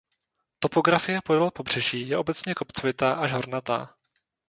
[0.59, 3.95] Topografie podél pobřeží je obecně kopcovitá až hornatá.